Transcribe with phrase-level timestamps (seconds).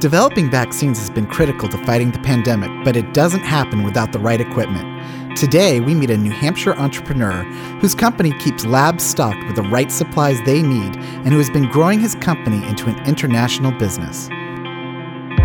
[0.00, 4.18] Developing vaccines has been critical to fighting the pandemic, but it doesn't happen without the
[4.18, 5.36] right equipment.
[5.36, 7.42] Today, we meet a New Hampshire entrepreneur
[7.82, 11.68] whose company keeps labs stocked with the right supplies they need and who has been
[11.68, 14.28] growing his company into an international business.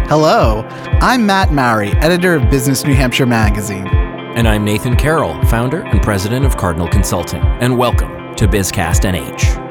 [0.08, 0.66] Hello,
[1.02, 3.88] I'm Matt Mowry, editor of Business New Hampshire magazine.
[3.88, 7.42] And I'm Nathan Carroll, founder and president of Cardinal Consulting.
[7.42, 9.65] And welcome to BizCast NH.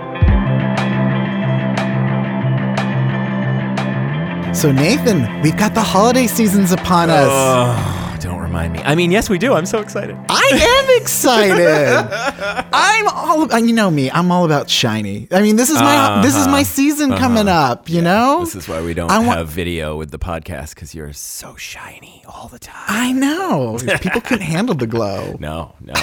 [4.54, 7.26] So, Nathan, we've got the holiday seasons upon us.
[7.28, 8.78] Oh, don't remind me.
[8.78, 9.52] I mean, yes, we do.
[9.52, 10.16] I'm so excited.
[10.28, 12.68] I am excited.
[12.72, 14.12] I'm all you know me.
[14.12, 15.26] I'm all about shiny.
[15.32, 16.22] I mean, this is my uh-huh.
[16.22, 17.20] this is my season uh-huh.
[17.20, 17.88] coming up.
[17.88, 18.02] You yeah.
[18.02, 21.56] know, this is why we don't wa- have video with the podcast because you're so
[21.56, 22.84] shiny all the time.
[22.86, 25.36] I know people couldn't handle the glow.
[25.44, 25.94] No, no.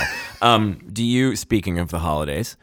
[0.42, 1.38] Um, do you?
[1.38, 2.58] Speaking of the holidays.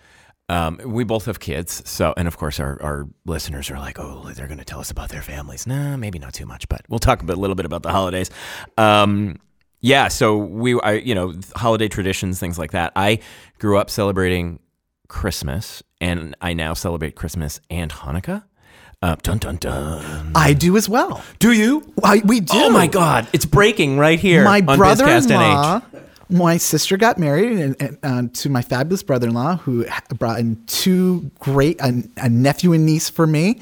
[0.50, 4.30] Um, we both have kids, so and of course our, our listeners are like, oh,
[4.34, 5.66] they're going to tell us about their families.
[5.66, 8.30] Nah, maybe not too much, but we'll talk a, little bit about the holidays.
[8.78, 9.36] Um,
[9.80, 12.92] yeah, so we, I, you know, holiday traditions, things like that.
[12.96, 13.20] I
[13.58, 14.58] grew up celebrating
[15.08, 18.44] Christmas, and I now celebrate Christmas and Hanukkah.
[19.00, 20.32] Uh, dun dun dun.
[20.34, 21.22] I do as well.
[21.38, 21.92] Do you?
[22.02, 22.54] I, we do.
[22.54, 23.28] Oh my God!
[23.32, 24.42] It's breaking right here.
[24.42, 25.82] My brother-in-law
[26.30, 29.86] my sister got married and, and uh, to my fabulous brother-in-law who
[30.18, 33.60] brought in two great a, a nephew and niece for me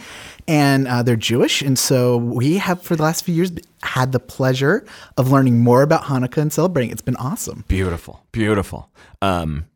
[0.49, 4.21] and uh, they're jewish and so we have for the last few years had the
[4.21, 4.85] pleasure
[5.17, 7.65] of learning more about hanukkah and celebrating it's been awesome.
[7.69, 8.25] Beautiful.
[8.33, 8.91] Beautiful.
[9.23, 9.67] Um,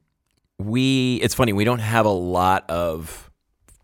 [0.59, 3.30] we it's funny we don't have a lot of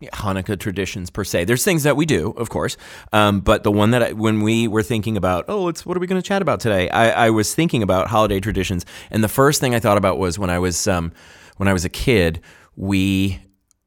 [0.01, 1.45] Hanukkah traditions per se.
[1.45, 2.77] There's things that we do, of course,
[3.13, 5.99] um, but the one that I, when we were thinking about, oh, it's what are
[5.99, 6.89] we going to chat about today?
[6.89, 10.37] I, I, was thinking about holiday traditions, and the first thing I thought about was
[10.37, 11.11] when I was um,
[11.57, 12.41] when I was a kid,
[12.75, 13.39] we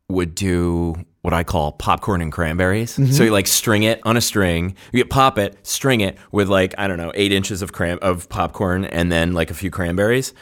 [0.08, 2.96] would do what I call popcorn and cranberries.
[2.96, 3.12] Mm-hmm.
[3.12, 6.74] So you like string it on a string, you pop it, string it with like
[6.76, 10.34] I don't know eight inches of cram of popcorn, and then like a few cranberries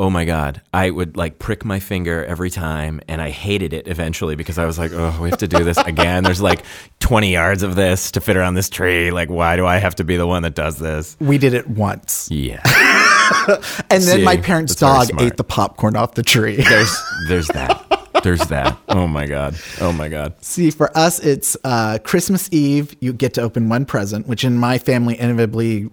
[0.00, 3.88] oh my god i would like prick my finger every time and i hated it
[3.88, 6.62] eventually because i was like oh we have to do this again there's like
[7.00, 10.04] 20 yards of this to fit around this tree like why do i have to
[10.04, 12.60] be the one that does this we did it once yeah
[13.90, 16.96] and then See, my parents dog ate the popcorn off the tree there's
[17.28, 17.84] there's that
[18.22, 18.76] there's that.
[18.88, 19.56] Oh my god.
[19.80, 20.34] Oh my god.
[20.44, 22.96] See, for us, it's uh, Christmas Eve.
[23.00, 25.88] You get to open one present, which in my family inevitably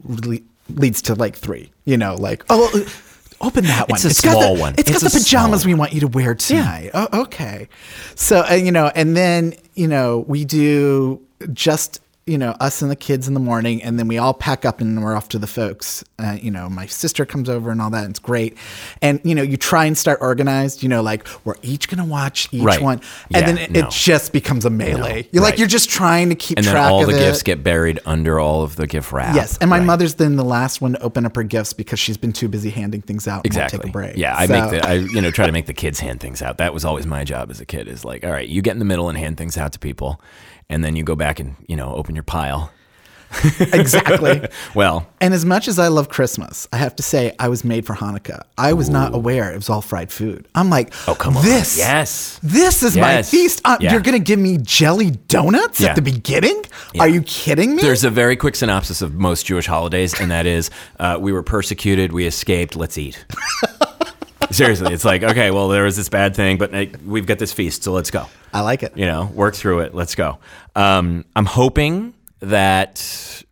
[0.70, 1.72] leads to like three.
[1.86, 2.72] You know, like oh,
[3.42, 3.96] Open that one.
[3.96, 4.74] It's a it's small the, one.
[4.78, 6.92] It's, it's got the pajamas we want you to wear tonight.
[6.94, 7.08] Yeah.
[7.12, 7.68] Oh, okay.
[8.16, 11.22] So, uh, you know, and then, you know, we do
[11.54, 14.66] just you know, us and the kids in the morning, and then we all pack
[14.66, 16.04] up and we're off to the folks.
[16.18, 18.58] Uh, you know, my sister comes over and all that, and it's great.
[19.04, 20.82] And you know, you try and start organized.
[20.82, 22.82] You know, like we're each gonna watch each right.
[22.82, 23.80] one, and yeah, then it, no.
[23.82, 24.98] it, just becomes a melee.
[24.98, 25.28] No.
[25.32, 25.52] You're right.
[25.52, 26.78] like you're just trying to keep and track.
[26.78, 27.20] And all the it.
[27.20, 29.36] gifts get buried under all of the gift wrap.
[29.36, 29.86] Yes, and my right.
[29.86, 32.72] mother's then the last one to open up her gifts because she's been too busy
[32.72, 33.46] handing things out.
[33.46, 33.78] Exactly.
[33.78, 34.18] take a break.
[34.18, 34.54] Yeah, I so.
[34.54, 36.58] make the I you know try to make the kids hand things out.
[36.58, 37.88] That was always my job as a kid.
[37.88, 40.20] Is like, all right, you get in the middle and hand things out to people,
[40.70, 42.72] and then you go back and you know open your pile
[43.60, 44.48] exactly.
[44.76, 47.86] well, and as much as I love Christmas, I have to say I was made
[47.86, 48.44] for Hanukkah.
[48.58, 48.94] I was Ooh.
[48.94, 50.48] not aware it was all fried food.
[50.56, 53.04] I'm like, oh come on, this, yes, this is yes.
[53.04, 53.62] my feast.
[53.66, 53.92] Uh, yeah.
[53.92, 55.90] You're gonna give me jelly donuts yeah.
[55.90, 56.64] at the beginning?
[56.94, 57.04] Yeah.
[57.04, 57.82] Are you kidding me?
[57.82, 61.44] There's a very quick synopsis of most Jewish holidays, and that is, uh, we were
[61.44, 63.26] persecuted, we escaped, let's eat.
[64.52, 66.72] Seriously, it's like okay, well, there was this bad thing, but
[67.06, 68.28] we've got this feast, so let's go.
[68.54, 68.98] I like it.
[68.98, 69.94] You know, work through it.
[69.94, 70.40] Let's go.
[70.76, 73.44] Um, I'm hoping that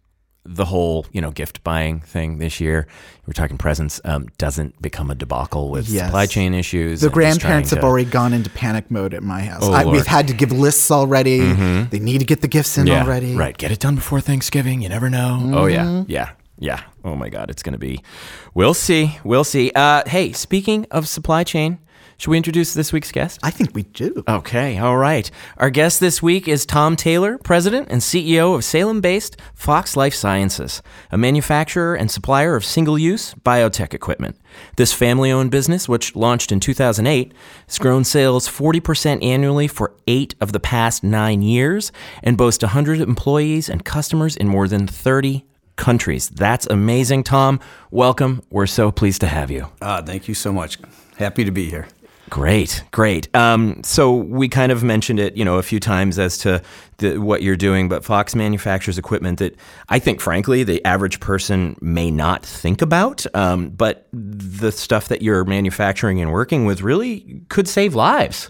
[0.45, 2.85] the whole you know gift buying thing this year
[3.25, 6.05] we're talking presents um, doesn't become a debacle with yes.
[6.05, 9.61] supply chain issues the grandparents have to, already gone into panic mode at my house
[9.63, 11.89] oh, I, we've had to give lists already mm-hmm.
[11.89, 14.81] they need to get the gifts in yeah, already right get it done before thanksgiving
[14.81, 15.53] you never know mm-hmm.
[15.53, 18.01] oh yeah yeah yeah oh my god it's gonna be
[18.53, 21.79] we'll see we'll see uh, hey speaking of supply chain
[22.17, 23.39] should we introduce this week's guest?
[23.43, 24.23] I think we do.
[24.27, 25.29] Okay, all right.
[25.57, 30.13] Our guest this week is Tom Taylor, President and CEO of Salem based Fox Life
[30.13, 30.81] Sciences,
[31.11, 34.37] a manufacturer and supplier of single use biotech equipment.
[34.77, 37.33] This family owned business, which launched in 2008,
[37.67, 41.91] has grown sales 40% annually for eight of the past nine years
[42.21, 45.45] and boasts 100 employees and customers in more than 30
[45.75, 46.29] countries.
[46.29, 47.59] That's amazing, Tom.
[47.91, 48.43] Welcome.
[48.49, 49.67] We're so pleased to have you.
[49.81, 50.77] Uh, thank you so much.
[51.17, 51.87] Happy to be here.
[52.29, 53.33] Great, great.
[53.35, 56.63] Um, so we kind of mentioned it, you know, a few times as to
[56.97, 59.55] the, what you're doing, but Fox manufactures equipment that
[59.89, 63.23] I think, frankly, the average person may not think about.
[63.35, 68.49] Um, but the stuff that you're manufacturing and working with really could save lives.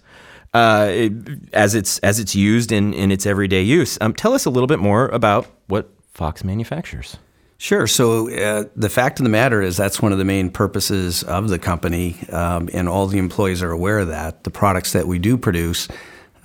[0.54, 1.12] Uh, it,
[1.52, 3.98] as it's as it's used in, in its everyday use.
[4.00, 7.18] Um, tell us a little bit more about what Fox manufactures?
[7.58, 7.88] Sure.
[7.88, 11.48] So uh, the fact of the matter is that's one of the main purposes of
[11.48, 14.44] the company, um, and all the employees are aware of that.
[14.44, 15.88] The products that we do produce,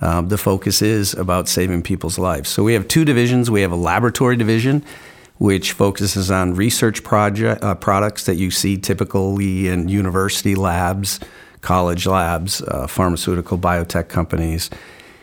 [0.01, 2.49] um, the focus is about saving people's lives.
[2.49, 3.51] So we have two divisions.
[3.51, 4.83] We have a laboratory division,
[5.39, 11.19] which focuses on research project uh, products that you see typically in university labs,
[11.61, 14.69] college labs, uh, pharmaceutical biotech companies.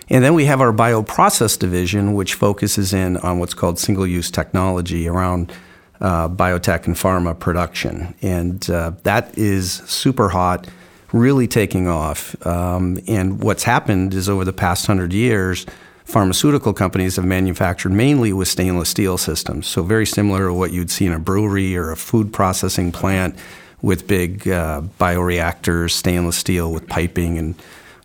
[0.09, 4.31] And then we have our bioprocess division, which focuses in on what's called single use
[4.31, 5.53] technology around
[6.01, 8.15] uh, biotech and pharma production.
[8.23, 10.69] And uh, that is super hot,
[11.13, 12.35] really taking off.
[12.47, 15.67] Um, and what's happened is over the past hundred years,
[16.05, 19.67] pharmaceutical companies have manufactured mainly with stainless steel systems.
[19.67, 23.37] So, very similar to what you'd see in a brewery or a food processing plant
[23.83, 27.55] with big uh, bioreactors, stainless steel with piping and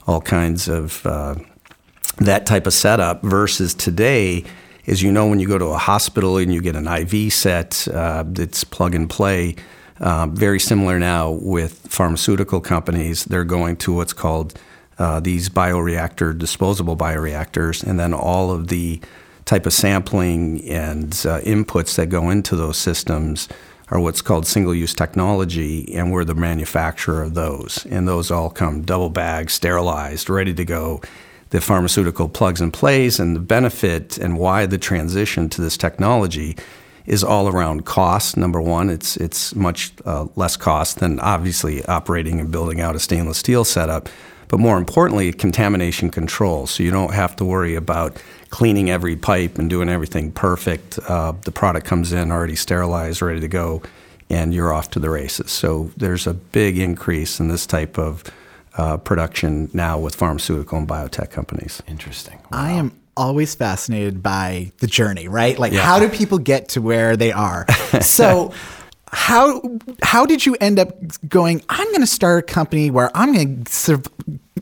[0.07, 1.35] all kinds of uh,
[2.25, 4.45] that type of setup versus today
[4.87, 7.87] as you know, when you go to a hospital and you get an IV set,
[7.87, 9.55] uh, it's plug and play.
[9.99, 13.25] Uh, very similar now with pharmaceutical companies.
[13.25, 14.59] They're going to what's called
[14.97, 18.99] uh, these bioreactor, disposable bioreactors, and then all of the
[19.45, 23.47] type of sampling and uh, inputs that go into those systems
[23.89, 27.85] are what's called single use technology, and we're the manufacturer of those.
[27.89, 31.01] And those all come double bagged, sterilized, ready to go
[31.51, 36.57] the pharmaceutical plugs and plays and the benefit and why the transition to this technology
[37.05, 38.37] is all around cost.
[38.37, 42.99] Number one, it's it's much uh, less cost than obviously operating and building out a
[42.99, 44.07] stainless steel setup,
[44.47, 46.67] but more importantly, contamination control.
[46.67, 50.99] So you don't have to worry about cleaning every pipe and doing everything perfect.
[51.07, 53.81] Uh, the product comes in already sterilized, ready to go,
[54.29, 55.51] and you're off to the races.
[55.51, 58.23] So there's a big increase in this type of
[58.77, 61.81] uh, production now with pharmaceutical and biotech companies.
[61.87, 62.37] Interesting.
[62.51, 62.59] Wow.
[62.59, 65.57] I am always fascinated by the journey, right?
[65.57, 65.81] Like, yeah.
[65.81, 67.65] how do people get to where they are?
[68.01, 68.53] so,
[69.11, 69.61] how
[70.01, 70.95] how did you end up
[71.27, 71.61] going?
[71.69, 74.01] I'm going to start a company where I'm going to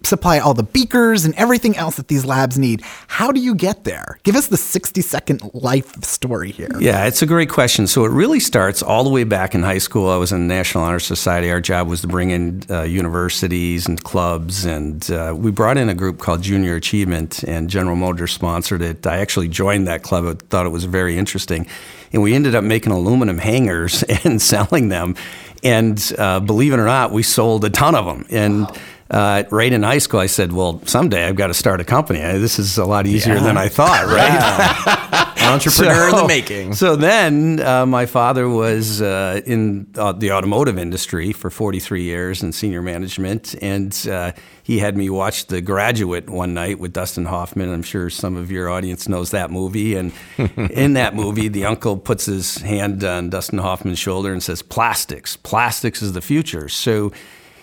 [0.03, 2.81] supply all the beakers and everything else that these labs need.
[3.07, 4.19] How do you get there?
[4.23, 6.69] Give us the 60 second life story here.
[6.79, 7.87] Yeah, it's a great question.
[7.87, 10.09] So it really starts all the way back in high school.
[10.09, 11.49] I was in the National Honor Society.
[11.49, 15.89] Our job was to bring in uh, universities and clubs, and uh, we brought in
[15.89, 19.07] a group called Junior Achievement, and General Motors sponsored it.
[19.07, 20.25] I actually joined that club.
[20.25, 21.67] I thought it was very interesting.
[22.13, 25.15] And we ended up making aluminum hangers and selling them.
[25.63, 28.25] And uh, believe it or not, we sold a ton of them.
[28.29, 28.75] And wow
[29.11, 32.19] uh, right in high school, I said, "Well, someday I've got to start a company.
[32.19, 33.43] This is a lot easier yeah.
[33.43, 36.73] than I thought, right?" Entrepreneur so, in the making.
[36.75, 42.43] So then, uh, my father was uh, in uh, the automotive industry for 43 years
[42.43, 47.25] in senior management, and uh, he had me watch The Graduate one night with Dustin
[47.25, 47.73] Hoffman.
[47.73, 49.95] I'm sure some of your audience knows that movie.
[49.95, 54.61] And in that movie, the uncle puts his hand on Dustin Hoffman's shoulder and says,
[54.61, 57.11] "Plastics, plastics is the future." So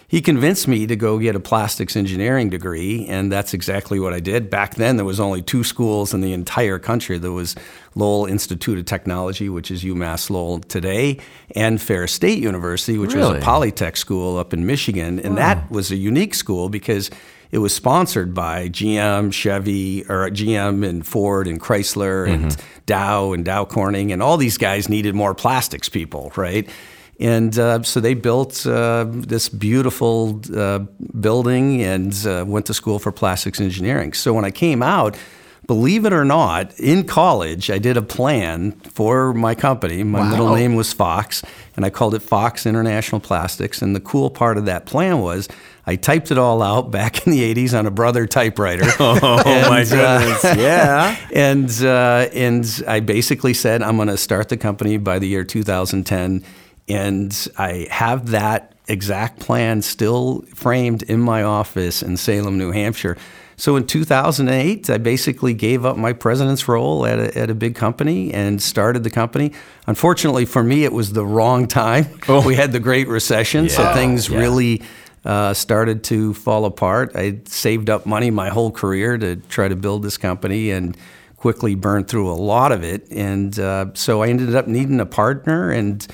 [0.08, 4.20] he convinced me to go get a plastics engineering degree, and that's exactly what I
[4.20, 4.48] did.
[4.48, 7.18] Back then, there was only two schools in the entire country.
[7.18, 7.56] There was
[7.96, 11.18] Lowell Institute of Technology, which is UMass Lowell today,
[11.56, 13.34] and Ferris State University, which really?
[13.34, 15.18] was a polytech school up in Michigan.
[15.18, 15.42] And wow.
[15.42, 17.10] that was a unique school because
[17.50, 22.80] it was sponsored by GM, Chevy, or GM and Ford and Chrysler and mm-hmm.
[22.86, 26.68] Dow and Dow Corning, and all these guys needed more plastics people, right?
[27.18, 30.80] And uh, so they built uh, this beautiful uh,
[31.18, 34.12] building and uh, went to school for plastics engineering.
[34.12, 35.16] So when I came out,
[35.66, 40.04] believe it or not, in college, I did a plan for my company.
[40.04, 40.30] My wow.
[40.30, 41.42] middle name was Fox,
[41.74, 43.82] and I called it Fox International Plastics.
[43.82, 45.48] And the cool part of that plan was
[45.86, 48.84] I typed it all out back in the 80s on a brother typewriter.
[49.00, 50.44] oh, and, my uh, goodness.
[50.44, 51.16] Uh, yeah.
[51.36, 55.44] And, uh, and I basically said, I'm going to start the company by the year
[55.44, 56.44] 2010
[56.88, 63.16] and I have that exact plan still framed in my office in Salem, New Hampshire.
[63.56, 67.74] So in 2008, I basically gave up my president's role at a, at a big
[67.74, 69.52] company and started the company.
[69.86, 72.06] Unfortunately for me, it was the wrong time.
[72.28, 72.44] Oh.
[72.44, 74.38] We had the Great Recession, yeah, so things yeah.
[74.38, 74.82] really
[75.24, 77.12] uh, started to fall apart.
[77.14, 80.96] I saved up money my whole career to try to build this company and
[81.36, 83.08] quickly burned through a lot of it.
[83.10, 86.06] And uh, so I ended up needing a partner and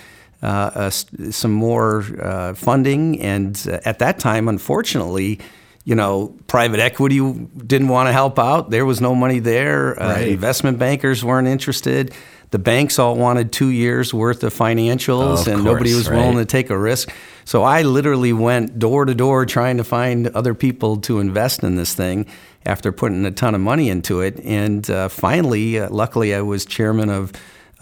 [0.43, 3.21] uh, uh, some more uh, funding.
[3.21, 5.39] And at that time, unfortunately,
[5.85, 8.71] you know, private equity didn't want to help out.
[8.71, 9.95] There was no money there.
[9.95, 10.29] Right.
[10.29, 12.13] investment bankers weren't interested.
[12.51, 16.09] The banks all wanted two years worth of financials, oh, of and course, nobody was
[16.09, 16.19] right.
[16.19, 17.11] willing to take a risk.
[17.47, 21.77] So I literally went door to door trying to find other people to invest in
[21.77, 22.27] this thing
[22.67, 24.39] after putting a ton of money into it.
[24.45, 27.33] And uh, finally, uh, luckily, I was chairman of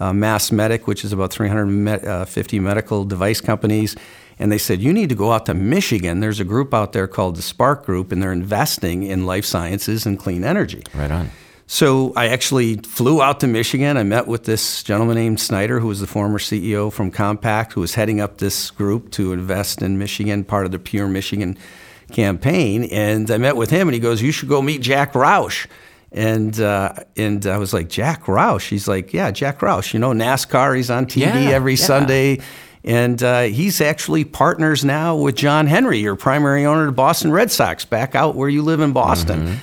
[0.01, 3.95] uh, MassMEDIC, which is about 350 uh, medical device companies.
[4.39, 6.19] And they said, You need to go out to Michigan.
[6.19, 10.07] There's a group out there called the Spark Group, and they're investing in life sciences
[10.07, 10.81] and clean energy.
[10.95, 11.29] Right on.
[11.67, 13.95] So I actually flew out to Michigan.
[13.95, 17.81] I met with this gentleman named Snyder, who was the former CEO from Compaq, who
[17.81, 21.57] was heading up this group to invest in Michigan, part of the Pure Michigan
[22.11, 22.85] campaign.
[22.85, 25.67] And I met with him, and he goes, "You should go meet Jack Roush."
[26.11, 28.67] And uh, and I was like, Jack Roush.
[28.67, 29.93] He's like, yeah, Jack Roush.
[29.93, 30.75] You know, NASCAR.
[30.75, 31.85] He's on TV Yeah, every yeah.
[31.85, 32.39] Sunday.
[32.83, 37.31] And uh, he's actually partners now with John Henry, your primary owner of the Boston
[37.31, 39.59] Red Sox, back out where you live in Boston.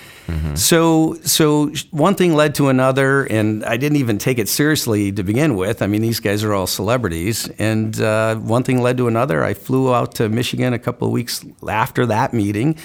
[0.56, 5.22] So, so one thing led to another, and I didn't even take it seriously to
[5.22, 5.80] begin with.
[5.80, 9.42] I mean, these guys are all celebrities, and uh, one thing led to another.
[9.42, 12.76] I flew out to Michigan a couple of weeks after that meeting,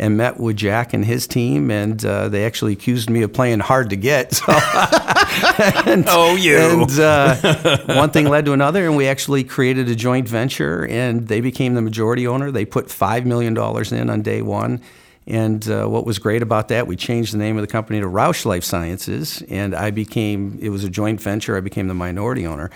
[0.00, 3.60] and met with Jack and his team, and uh, they actually accused me of playing
[3.60, 4.32] hard to get.
[4.32, 4.44] So,
[5.86, 6.56] and, Oh, you.
[6.56, 11.28] And uh, one thing led to another, and we actually created a joint venture, and
[11.28, 12.50] they became the majority owner.
[12.50, 14.80] They put five million dollars in on day one.
[15.26, 18.06] And uh, what was great about that, we changed the name of the company to
[18.06, 22.46] Roush Life Sciences, and I became, it was a joint venture, I became the minority
[22.46, 22.70] owner.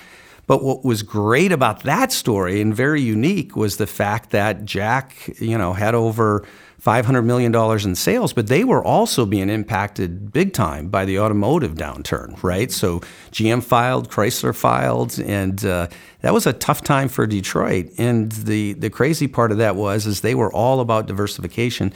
[0.46, 5.30] But what was great about that story and very unique was the fact that Jack,
[5.40, 6.44] you know, had over
[6.84, 7.54] $500 million
[7.88, 12.70] in sales, but they were also being impacted big time by the automotive downturn, right?
[12.70, 13.00] So
[13.32, 15.88] GM filed, Chrysler filed, and uh,
[16.20, 17.90] that was a tough time for Detroit.
[17.96, 21.90] And the, the crazy part of that was is they were all about diversification.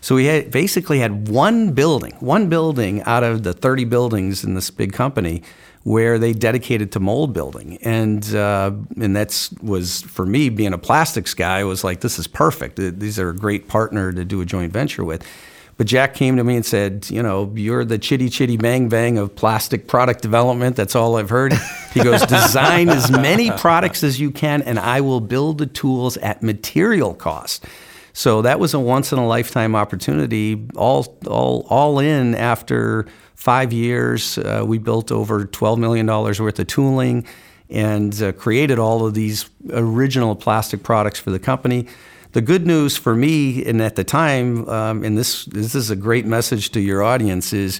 [0.00, 4.54] So we had basically had one building, one building out of the 30 buildings in
[4.54, 5.42] this big company
[5.88, 10.78] where they dedicated to mold building, and uh, and that's was for me being a
[10.78, 12.76] plastics guy was like this is perfect.
[12.76, 15.26] These are a great partner to do a joint venture with.
[15.78, 19.16] But Jack came to me and said, you know, you're the chitty chitty bang bang
[19.16, 20.76] of plastic product development.
[20.76, 21.54] That's all I've heard.
[21.94, 26.18] He goes, design as many products as you can, and I will build the tools
[26.18, 27.64] at material cost.
[28.18, 30.66] So that was a once in a lifetime opportunity.
[30.74, 33.06] All all all in after
[33.36, 37.24] five years, uh, we built over twelve million dollars worth of tooling
[37.70, 41.86] and uh, created all of these original plastic products for the company.
[42.32, 45.96] The good news for me, and at the time, um, and this this is a
[45.96, 47.78] great message to your audience, is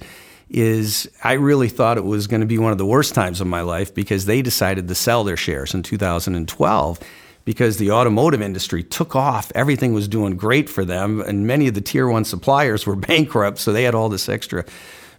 [0.51, 3.49] is I really thought it was going to be one of the worst times of
[3.49, 7.01] my life because they decided to sell their shares in 2012
[7.49, 9.51] because the automotive industry took off.
[9.55, 13.57] Everything was doing great for them, and many of the tier one suppliers were bankrupt,
[13.57, 14.67] so they had all this extra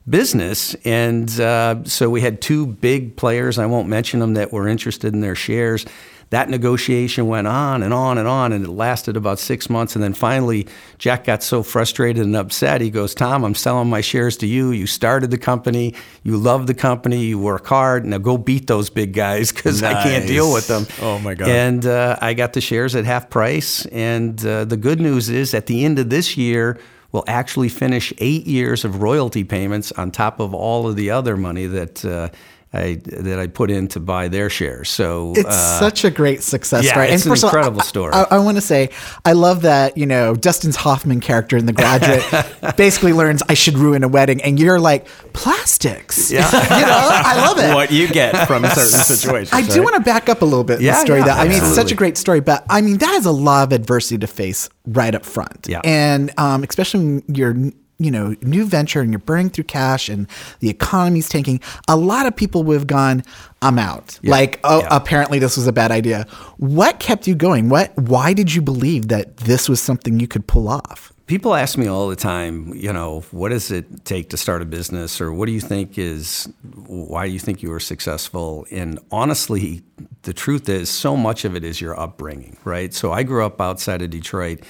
[0.08, 0.76] business.
[0.86, 5.12] And uh, so we had two big players, I won't mention them, that were interested
[5.12, 5.88] in their shares.
[6.32, 9.96] That negotiation went on and on and on, and it lasted about six months.
[9.96, 10.68] And then finally,
[11.00, 12.82] Jack got so frustrated and upset.
[12.82, 14.70] He goes, Tom, I'm selling my shares to you.
[14.70, 15.96] You started the company.
[16.22, 17.26] You love the company.
[17.26, 18.06] You work hard.
[18.06, 20.86] Now go beat those big guys because I can't deal with them.
[21.02, 21.50] Oh, my God.
[21.50, 23.88] And uh, I got the shares at half price.
[23.88, 26.80] And uh, the good news is at the end of this year,
[27.12, 31.36] we'll actually finish eight years of royalty payments on top of all of the other
[31.36, 32.06] money that.
[32.06, 32.30] Uh,
[32.72, 34.90] I, that I put in to buy their shares.
[34.90, 37.08] So It's uh, such a great success yeah, story.
[37.10, 38.14] it's an first of all, incredible I- story.
[38.14, 38.90] I, want to say,
[39.26, 42.24] I love that, you know, Dustin's Hoffman character in The Graduate
[42.78, 44.40] basically learns I should ruin a wedding.
[44.44, 46.30] And you're like, plastics.
[46.32, 46.46] Yeah.
[46.80, 47.74] you know, I love it.
[47.74, 49.52] what you get from certain situations.
[49.52, 51.20] I do want to back up a little bit in the Yeah, story.
[51.20, 53.32] yeah, that I mean, it's such a great story, but I mean, that is a
[53.32, 55.66] lot of adversity to face right up front.
[55.68, 55.82] Yeah.
[55.84, 57.56] and um, especially when you're
[58.00, 60.28] you know new venture and you're burning through cash and
[60.60, 61.60] the economy's tanking.
[61.88, 63.24] A lot of people would have gone,
[63.62, 64.88] "I'm out." Like, oh, Yeah.
[64.92, 66.26] apparently this was a bad idea.
[66.58, 67.70] What kept you going?
[67.70, 67.96] What?
[67.98, 71.12] Why did you believe that this was something you could pull off?
[71.28, 74.66] People ask me all the time, you know, what does it take to start a
[74.66, 76.50] business, or what do you think is,
[76.88, 78.66] why do you think you were successful?
[78.72, 79.84] And honestly,
[80.24, 82.92] the truth is, so much of it is your upbringing, right?
[82.96, 84.62] So I grew up outside of Detroit,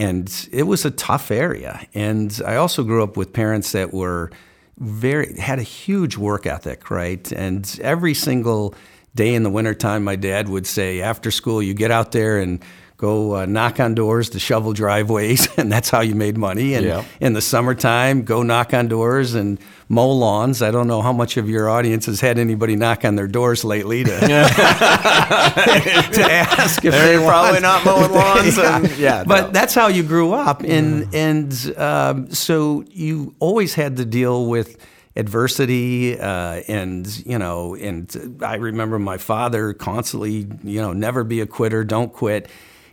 [0.00, 1.86] and it was a tough area.
[1.92, 4.30] And I also grew up with parents that were
[4.78, 7.30] very had a huge work ethic, right?
[7.32, 8.74] And every single
[9.14, 12.64] day in the wintertime, my dad would say, after school, you get out there and
[13.00, 16.74] go uh, knock on doors to shovel driveways, and that's how you made money.
[16.74, 17.04] And Yeah.
[17.18, 20.60] in the summertime, go knock on doors and mow lawns.
[20.60, 23.64] I don't know how much of your audience has had anybody knock on their doors
[23.64, 24.26] lately to, to
[26.30, 28.58] ask if they They're probably want- not mowing lawns.
[28.58, 29.50] and, yeah, but no.
[29.52, 34.76] that's how you grew up, and and um, so you always had to deal with
[35.16, 41.40] adversity, uh, and you know, and I remember my father constantly, you know, never be
[41.40, 42.48] a quitter, don't quit,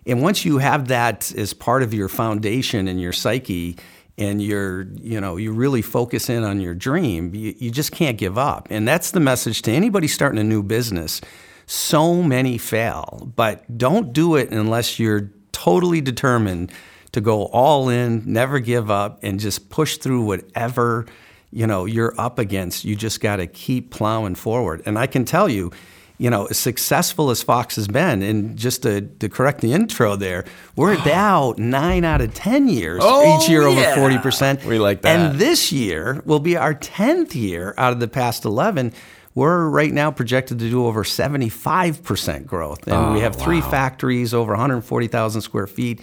[0.08, 3.78] and once you have that as part of your foundation and your psyche.
[4.18, 8.18] and you're you know you really focus in on your dream you, you just can't
[8.18, 8.68] give up.
[8.72, 11.22] And that's the message to anybody starting a new business.
[11.68, 16.72] So many fail but don't do it unless you're totally determined
[17.12, 21.06] to go all in never give up and just push through whatever
[21.52, 22.86] you know you're up against.
[22.86, 24.82] You just got to keep plowing forward.
[24.86, 25.72] And i can tell you
[26.20, 30.16] you know, as successful as Fox has been, and just to, to correct the intro
[30.16, 30.46] there,
[30.76, 33.94] we're now nine out of 10 years, Oh, each year yeah.
[33.96, 34.66] over 40%.
[34.66, 35.20] We like that.
[35.20, 38.94] And this year will be our 10th year out of the past 11.
[39.36, 42.88] We're right now projected to do over 75% growth.
[42.88, 43.70] And we Oh, have three wow.
[43.70, 46.02] factories, over 140,000 square feet.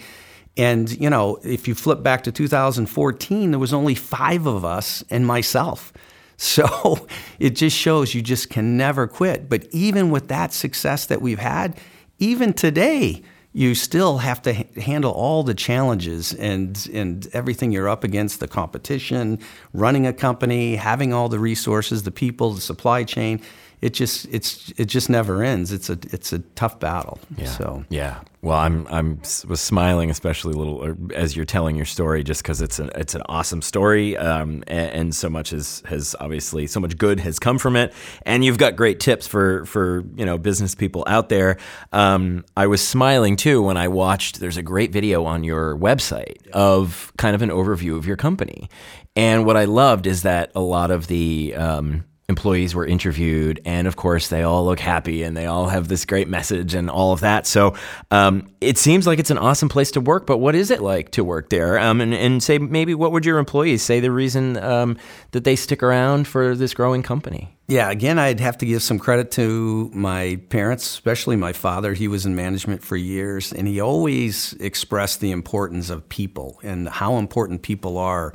[0.57, 5.03] And, you know, if you flip back to 2014, there was only five of us
[5.09, 5.91] and myself.
[6.37, 7.07] So
[7.39, 9.49] it just shows you just can never quit.
[9.49, 11.77] But even with that success that we've had,
[12.19, 13.23] even today,
[13.55, 18.41] you still have to h- handle all the challenges and and everything you're up against
[18.41, 19.39] the competition
[19.71, 23.41] running a company having all the resources the people the supply chain
[23.81, 27.45] it just it's it just never ends it's a it's a tough battle Yeah.
[27.45, 28.19] so yeah.
[28.41, 32.43] Well, I'm I'm was smiling especially a little uh, as you're telling your story, just
[32.43, 36.67] because it's an it's an awesome story, um, and, and so much has has obviously
[36.67, 37.91] so much good has come from it,
[38.23, 41.57] and you've got great tips for for you know business people out there.
[41.91, 44.39] Um, I was smiling too when I watched.
[44.39, 48.69] There's a great video on your website of kind of an overview of your company,
[49.15, 53.87] and what I loved is that a lot of the um, employees were interviewed, and
[53.87, 57.13] of course, they all look happy and they all have this great message and all
[57.13, 57.45] of that.
[57.45, 57.75] So
[58.09, 60.25] um, it seems like it's an awesome place to work.
[60.25, 61.77] But what is it like to work there?
[61.77, 64.97] Um, and, and say maybe what would your employees say the reason um,
[65.31, 67.55] that they stick around for this growing company?
[67.67, 71.93] Yeah, again, I'd have to give some credit to my parents, especially my father.
[71.93, 76.87] He was in management for years, and he always expressed the importance of people and
[76.87, 78.33] how important people are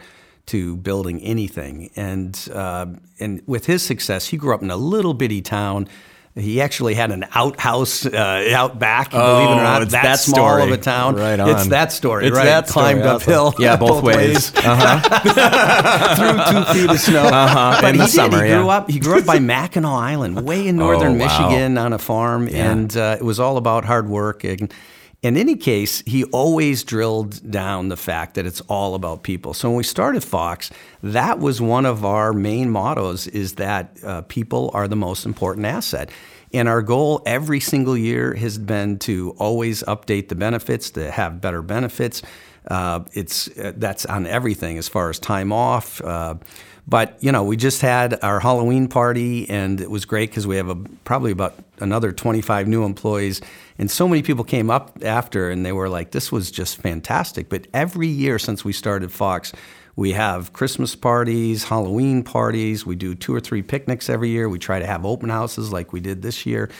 [0.51, 1.91] to building anything.
[1.97, 2.87] And uh,
[3.19, 5.89] and with his success, he grew up in a little bitty town.
[6.37, 9.11] He actually had an outhouse uh, out back.
[9.11, 10.63] believe it or Oh, not, it's that, that small story.
[10.63, 11.17] of a town.
[11.17, 11.51] Right on.
[11.51, 12.27] It's that story.
[12.29, 12.45] It's right?
[12.45, 12.85] that story.
[12.85, 13.17] climbed Awesome.
[13.17, 13.55] uphill.
[13.59, 14.51] Yeah, both ways.
[14.51, 14.63] through
[16.51, 17.25] two feet of snow.
[17.25, 17.79] Uh-huh.
[17.81, 18.13] But In he the did.
[18.13, 18.77] summer, he grew yeah.
[18.77, 18.89] up.
[18.91, 21.49] He grew up by Mackinac Island, way in northern Oh, wow.
[21.49, 24.45] Michigan, on a farm, and uh, it was all about hard work.
[24.45, 24.73] And
[25.23, 29.53] in any case, he always drilled down the fact that it's all about people.
[29.53, 30.71] So when we started Fox,
[31.03, 35.67] that was one of our main mottos: is that uh, people are the most important
[35.67, 36.11] asset.
[36.53, 41.41] And our goal every single year has been to always update the benefits, to have
[41.41, 42.23] better benefits.
[42.69, 46.01] Uh, it's uh, that's on everything as far as time off.
[46.91, 50.57] But you know, we just had our Halloween party, and it was great because we
[50.57, 50.75] have a,
[51.05, 53.41] probably about another 25 new employees,
[53.79, 57.49] and so many people came up after, and they were like, "This was just fantastic."
[57.49, 59.53] But every year since we started Fox,
[59.95, 62.85] we have Christmas parties, Halloween parties.
[62.85, 64.49] We do two or three picnics every year.
[64.49, 66.71] We try to have open houses like we did this year.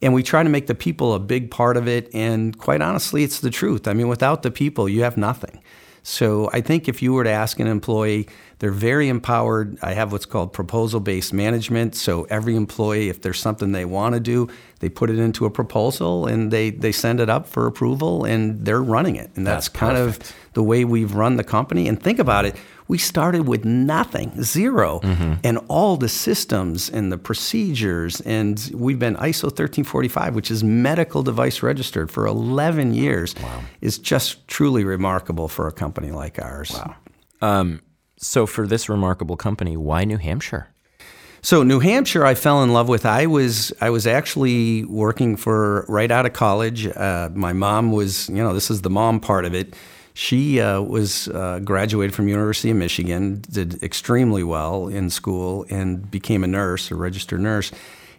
[0.00, 2.10] And we try to make the people a big part of it.
[2.12, 3.86] And quite honestly, it's the truth.
[3.86, 5.62] I mean, without the people, you have nothing.
[6.02, 9.78] So I think if you were to ask an employee, they're very empowered.
[9.82, 11.94] I have what's called proposal based management.
[11.94, 14.48] So every employee, if there's something they want to do,
[14.80, 18.64] they put it into a proposal and they, they send it up for approval and
[18.64, 19.30] they're running it.
[19.36, 20.18] And that's, That's kind of
[20.54, 21.86] the way we've run the company.
[21.86, 22.56] And think about it
[22.92, 25.00] we started with nothing, 0
[25.42, 28.20] and all the systems and the procedures.
[28.20, 33.34] And we've been ISO 1345, which is medical device registered for 11 years,
[33.80, 36.70] is just truly remarkable for a company like ours.
[37.40, 37.78] Wow.
[38.18, 40.68] So for this remarkable company, why New Hampshire?
[41.40, 43.06] So New Hampshire, I fell in love with.
[43.06, 46.86] I was I was actually working for right out of college.
[46.86, 49.74] Uh, my mom was, you know, this is the mom part of it.
[50.14, 56.10] She uh, was uh, graduated from University of Michigan, did extremely well in school, and
[56.10, 57.72] became a nurse, a registered nurse.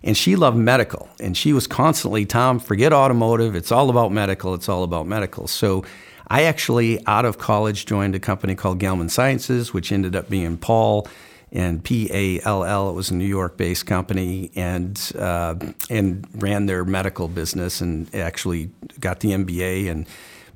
[0.03, 3.55] And she loved medical, and she was constantly, Tom, forget automotive.
[3.55, 4.53] It's all about medical.
[4.53, 5.47] It's all about medical.
[5.47, 5.83] So.
[6.25, 10.57] I actually, out of college, joined a company called Gelman Sciences, which ended up being
[10.57, 11.05] Pall
[11.53, 12.89] and P A L L.
[12.89, 15.55] It was a New York-based company, and uh,
[15.89, 19.89] and ran their medical business, and actually got the MBA.
[19.89, 20.07] And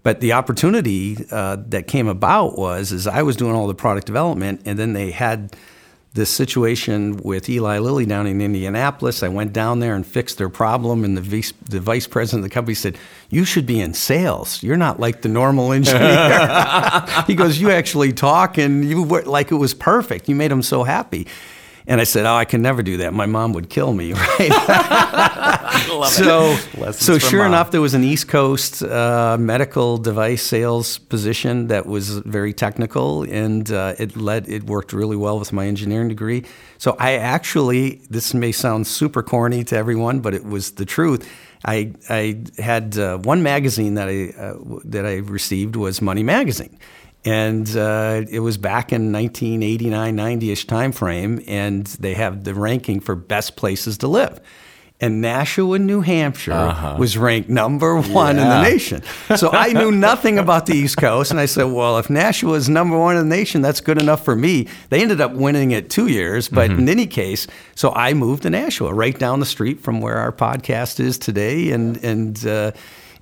[0.08, 4.08] but the opportunity uh, that came about was is I was doing all the product
[4.08, 5.54] development, and then they had
[6.14, 9.22] this situation with Eli Lilly down in Indianapolis.
[9.22, 12.50] I went down there and fixed their problem, and the vice, the vice president of
[12.50, 12.98] the company said,
[13.30, 14.64] "You should be in sales.
[14.64, 19.52] You're not like the normal engineer." he goes, "You actually talk, and you were like
[19.52, 20.30] it was perfect.
[20.30, 21.28] You made them so happy."
[21.90, 23.14] And I said, "Oh, I can never do that.
[23.14, 24.52] My mom would kill me." Right.
[26.10, 26.56] so,
[26.92, 27.54] so sure Mom.
[27.54, 33.24] enough, there was an East Coast uh, medical device sales position that was very technical,
[33.24, 34.48] and uh, it led.
[34.50, 36.46] It worked really well with my engineering degree.
[36.78, 41.28] So I actually, this may sound super corny to everyone, but it was the truth.
[41.66, 46.78] I I had uh, one magazine that I uh, that I received was Money Magazine.
[47.28, 53.02] And uh, it was back in 1989, 90-ish time frame, and they have the ranking
[53.02, 54.40] for best places to live.
[55.00, 56.54] And Nashua, New Hampshire
[56.98, 59.04] was ranked number one in the nation.
[59.36, 61.30] So I knew nothing about the East Coast.
[61.30, 64.26] And I said, well, if Nashua is number one in the nation, that's good enough
[64.26, 64.68] for me.
[64.90, 66.50] They ended up winning it two years.
[66.50, 70.18] But in any case, so I moved to Nashua, right down the street from where
[70.18, 71.70] our podcast is today.
[71.72, 72.72] And, and, uh,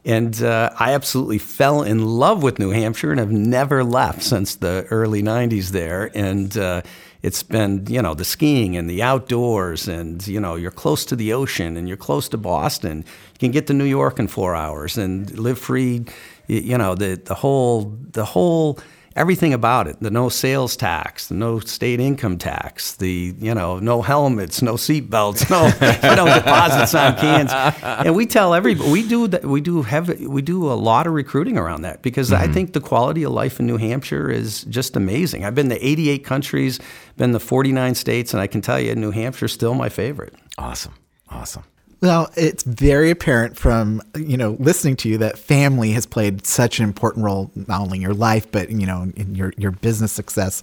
[0.05, 4.55] and uh, I absolutely fell in love with New Hampshire and have never left since
[4.55, 6.11] the early 90s there.
[6.13, 6.83] And uh,
[7.23, 11.15] it's been, you know, the skiing and the outdoors, and, you know, you're close to
[11.15, 12.99] the ocean and you're close to Boston.
[12.99, 16.05] You can get to New York in four hours and live free,
[16.45, 18.77] you know, the, the whole, the whole,
[19.15, 19.99] everything about it.
[19.99, 24.75] The no sales tax the no state income tax the you know no helmets no
[24.75, 27.51] seat belts no you know deposits on cans.
[27.81, 31.13] And we tell everybody we do that we do have we do a lot of
[31.13, 32.53] recruiting around that because i mm-hmm.
[32.53, 35.45] think the quality of life in new hampshire is just amazing.
[35.45, 36.79] I've been to 88 countries
[37.17, 40.33] been to 49 states and i can tell you new hampshire's still my favorite.
[40.57, 40.93] Awesome.
[41.29, 41.63] Awesome.
[42.05, 46.77] Well, it's very apparent from you know listening to you that family has played such
[46.77, 50.11] an important role not only in your life but you know in your your business
[50.11, 50.61] success.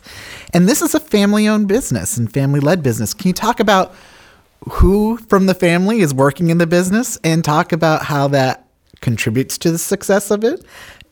[0.54, 3.12] And this is a family-owned business and family-led business.
[3.12, 3.92] Can you talk about
[4.70, 8.68] who from the family is working in the business and talk about how that
[9.00, 10.64] contributes to the success of it?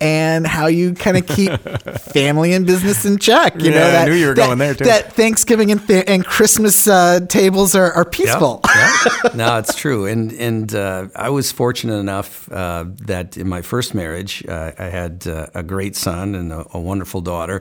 [0.02, 1.52] And how you kind of keep
[1.98, 3.54] family and business in check.
[3.60, 4.84] You know Yeah, I knew you were that- going there, too.
[4.84, 8.60] That Thanksgiving and, fa- and Christmas uh, tables are, are peaceful.
[8.64, 9.30] Yeah, yeah.
[9.34, 10.06] no, it's true.
[10.06, 14.84] And and uh, I was fortunate enough uh, that in my first marriage, uh, I
[14.84, 17.60] had uh, a great son and a, a wonderful daughter.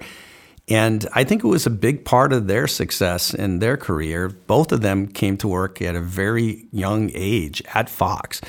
[0.70, 4.30] And I think it was a big part of their success in their career.
[4.30, 8.40] Both of them came to work at a very young age at Fox.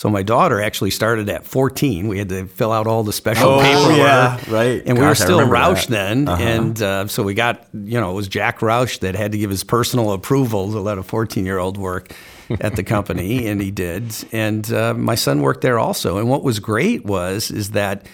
[0.00, 2.08] So my daughter actually started at 14.
[2.08, 3.98] We had to fill out all the special Oh, paperwork.
[3.98, 4.82] yeah, right.
[4.86, 6.16] And we were still Roush that.
[6.26, 6.36] Uh-huh.
[6.36, 6.58] then.
[6.58, 9.50] And uh, so we got, you know, it was Jack Roush that had to give
[9.50, 12.14] his personal approval to let a 14 year old work
[12.62, 14.10] at the company, and he did.
[14.32, 16.16] And uh, my son worked there also.
[16.16, 18.06] And what was great was is that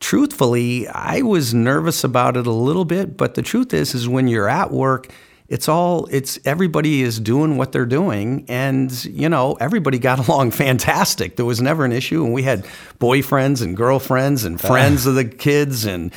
[0.00, 4.26] truthfully, I was nervous about it a little bit, but the truth is, is when
[4.26, 5.12] you're at work,
[5.48, 10.50] it's all it's everybody is doing what they're doing and you know everybody got along
[10.50, 12.64] fantastic there was never an issue and we had
[13.00, 16.12] boyfriends and girlfriends and friends of the kids and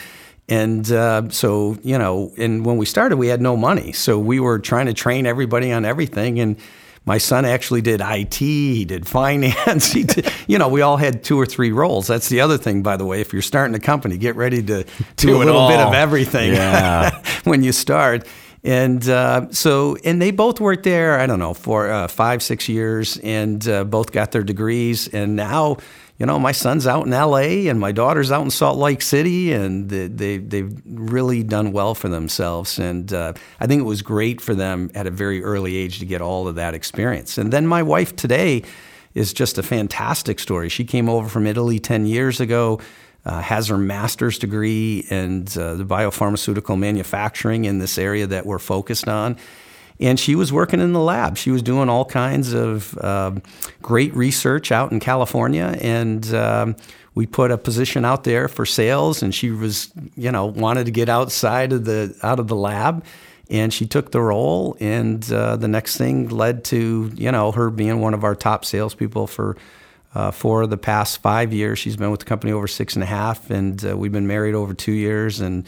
[0.50, 4.39] and uh, so you know and when we started we had no money so we
[4.39, 6.58] were trying to train everybody on everything and
[7.04, 11.24] my son actually did IT, he did finance, he did, you know, we all had
[11.24, 12.06] two or three roles.
[12.06, 13.22] That's the other thing, by the way.
[13.22, 15.96] If you're starting a company, get ready to do, Do a it little bit of
[15.96, 17.24] everything Yeah.
[17.44, 18.28] when you start.
[18.63, 22.69] And uh, so, and they both worked there, I don't know, for uh, five, six
[22.69, 25.08] years and uh, both got their degrees.
[25.08, 25.78] And now,
[26.19, 29.52] you know, my son's out in LA and my daughter's out in Salt Lake City,
[29.52, 32.78] and they, they, they've really done well for themselves.
[32.78, 36.06] And uh, I think it was great for them at a very early age to
[36.06, 37.39] get all of that experience.
[37.39, 38.62] And then my wife today
[39.15, 40.69] is just a fantastic story.
[40.69, 42.80] She came over from Italy 10 years ago.
[43.23, 48.57] Uh, has her master's degree in uh, the biopharmaceutical manufacturing in this area that we're
[48.57, 49.38] focused on.
[49.99, 51.38] And she was working in the lab.
[51.38, 53.43] She was doing all kinds of um,
[53.84, 55.77] great research out in California.
[55.79, 56.75] And um,
[57.13, 60.91] we put a position out there for sales, and she was, you know, wanted to
[60.91, 63.05] get outside of the out of the lab.
[63.51, 67.69] And she took the role, and uh, the next thing led to, you know, her
[67.69, 69.57] being one of our top salespeople for
[70.13, 71.80] uh, for the past five years.
[71.80, 74.56] She's been with the company over six and a half, and uh, we've been married
[74.56, 75.65] over two years and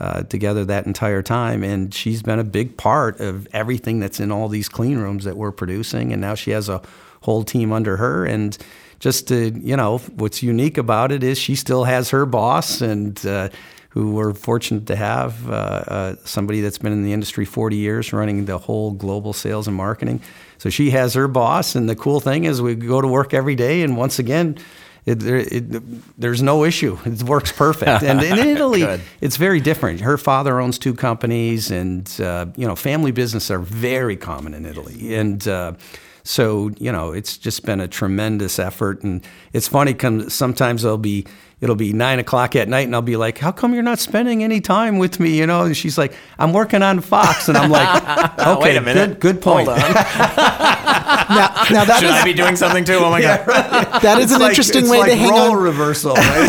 [0.00, 1.62] uh, together that entire time.
[1.62, 5.36] And she's been a big part of everything that's in all these clean rooms that
[5.36, 6.12] we're producing.
[6.12, 6.82] And now she has a
[7.20, 8.24] whole team under her.
[8.24, 8.58] And
[8.98, 13.24] just to, you know, what's unique about it is she still has her boss and
[13.24, 13.50] uh,
[13.90, 18.12] who we're fortunate to have uh, uh, somebody that's been in the industry 40 years
[18.12, 20.20] running the whole global sales and marketing.
[20.62, 23.56] So she has her boss, and the cool thing is we go to work every
[23.56, 24.58] day, and once again,
[25.06, 26.96] it, it, there's no issue.
[27.04, 28.04] It works perfect.
[28.04, 28.84] And in Italy,
[29.20, 30.00] it's very different.
[30.02, 34.64] Her father owns two companies, and uh, you know, family business are very common in
[34.64, 35.48] Italy, and.
[35.48, 35.72] Uh,
[36.24, 39.02] So, you know, it's just been a tremendous effort.
[39.02, 39.22] And
[39.52, 41.26] it's funny, come, sometimes there'll be,
[41.62, 44.42] it'll be nine o'clock at night and I'll be like, how come you're not spending
[44.44, 45.38] any time with me?
[45.38, 47.48] You know, and she's like, I'm working on Fox.
[47.48, 48.02] And I'm like,
[48.38, 49.20] okay, Wait a minute.
[49.20, 49.68] Good, good point.
[49.68, 50.78] Hold on.
[51.32, 52.94] Now, now that Should is I be doing something too?
[52.94, 53.46] Oh my god.
[54.02, 55.62] that is It's an like- interesting way like to hang role on.
[55.62, 56.14] reversal.
[56.14, 56.48] Right?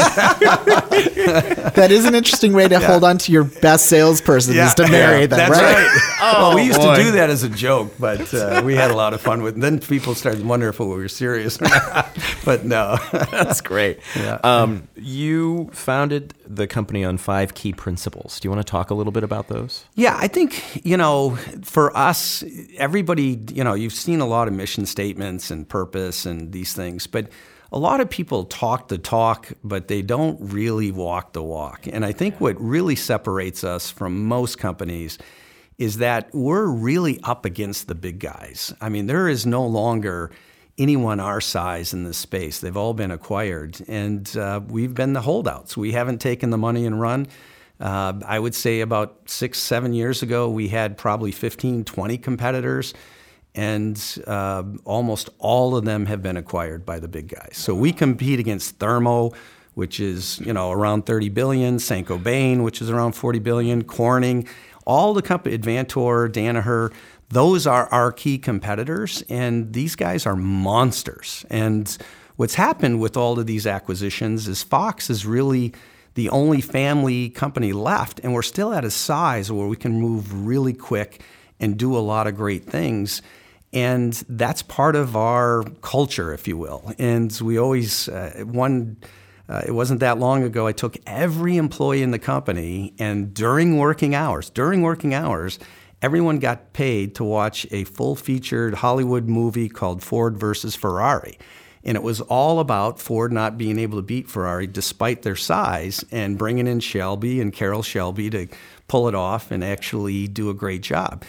[1.76, 5.26] That is an interesting way to hold on to your best salesperson is to marry
[5.26, 5.88] them, That's right?
[5.88, 6.34] right.
[6.34, 6.96] well, we used boy.
[6.96, 9.58] to do that as a joke, but uh, we had a lot of fun with.
[9.58, 9.62] it.
[9.62, 12.08] Then people started wondering if we were serious or not.
[12.44, 12.98] But no,
[13.32, 14.00] That's great.
[14.16, 14.40] Yeah.
[14.44, 18.40] Um, you founded the company on five key principles.
[18.40, 19.86] Do you want to talk a little bit about those?
[19.96, 22.44] yeah, I think you know, for us,
[22.78, 27.08] everybody, you know, you've seen a lot of mission statements and purpose and these things,
[27.08, 27.30] but.
[27.72, 31.88] A lot of people talk the talk, but they don't really walk the walk.
[31.88, 35.18] And I think what really separates us from most companies
[35.80, 38.74] is that we're really up against the big guys.
[38.80, 40.30] I mean, there is no longer
[40.78, 42.60] anyone our size in this space.
[42.60, 45.78] They've all been acquired, and uh, we've been the holdouts.
[45.78, 47.28] We haven't taken the money and run.
[47.80, 52.94] Uh, I would say about six, seven years ago, we had probably 15, 20 competitors,
[53.56, 57.54] and uh, almost all of them have been acquired by the big guys.
[57.54, 59.32] So we compete against Thermo,
[59.76, 64.48] which is you know around 30 billion, Saint-Gobain, which is around 40 billion, Corning,
[64.86, 66.92] all the company, Avantor, Danaher.
[67.30, 71.46] Those are our key competitors, and these guys are monsters.
[71.50, 71.98] And
[72.36, 75.74] what's happened with all of these acquisitions is Fox is really
[76.16, 80.46] the only family company left, and we're still at a size where we can move
[80.46, 81.24] really quick
[81.60, 83.22] and do a lot of great things.
[83.72, 86.94] And that's part of our culture, if you will.
[87.00, 88.98] And we always, uh, one,
[89.50, 93.80] uh, it wasn't that long ago, I took every employee in the company, and during
[93.80, 95.58] working hours, during working hours,
[96.04, 101.40] everyone got paid to watch a full featured Hollywood movie called Ford versus Ferrari.
[101.86, 106.04] And it was all about Ford not being able to beat Ferrari despite their size
[106.12, 108.48] and bringing in Shelby and Carroll Shelby to
[108.90, 111.24] pull it off and actually do a great job.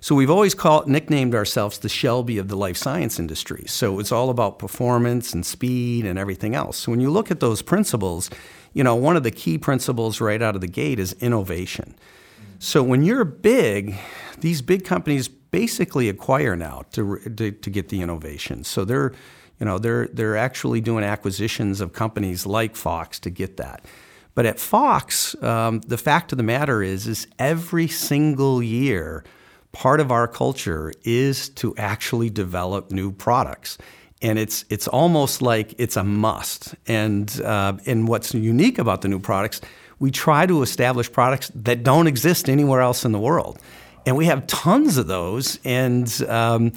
[0.00, 3.64] So we've always called nicknamed ourselves the Shelby of the life science industry.
[3.66, 6.76] So it's all about performance and speed and everything else.
[6.76, 8.28] So when you look at those principles,
[8.74, 11.94] you know, one of the key principles right out of the gate is innovation.
[12.58, 13.94] So when you're big,
[14.40, 18.64] these big companies basically acquire now to, to, to get the innovation.
[18.64, 19.12] So they're,
[19.60, 23.84] you know, they're, they're actually doing acquisitions of companies like Fox to get that.
[24.34, 29.24] But at Fox, um, the fact of the matter is, is every single year,
[29.72, 33.78] part of our culture is to actually develop new products.
[34.20, 36.74] And it's, it's almost like it's a must.
[36.86, 39.60] And, uh, and what's unique about the new products,
[39.98, 43.58] we try to establish products that don't exist anywhere else in the world.
[44.06, 45.58] And we have tons of those.
[45.64, 46.72] And, um,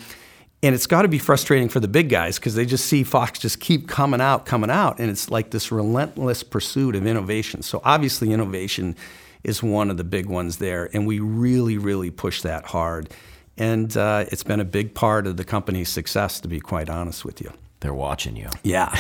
[0.64, 3.40] and it's got to be frustrating for the big guys because they just see Fox
[3.40, 5.00] just keep coming out, coming out.
[5.00, 7.62] And it's like this relentless pursuit of innovation.
[7.62, 8.96] So obviously, innovation
[9.44, 10.90] is one of the big ones there.
[10.94, 13.10] And we really, really push that hard.
[13.58, 17.26] And uh, it's been a big part of the company's success, to be quite honest
[17.26, 17.52] with you.
[17.82, 18.48] They're watching you.
[18.62, 18.96] Yeah.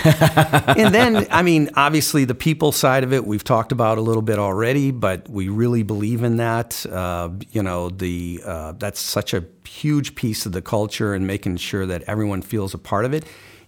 [0.78, 4.24] and then, I mean, obviously, the people side of it, we've talked about a little
[4.24, 6.84] bit already, but we really believe in that.
[6.88, 11.58] Uh, you know, the uh, that's such a huge piece of the culture and making
[11.58, 13.24] sure that everyone feels a part of it.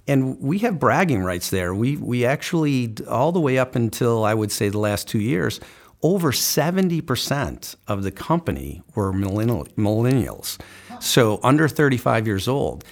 [0.08, 1.74] And we have bragging rights there.
[1.76, 5.60] We, we actually, all the way up until I would say the last two years,
[6.02, 10.60] over 70% of the company were millennial, millennials,
[11.00, 12.84] so under 35 years old.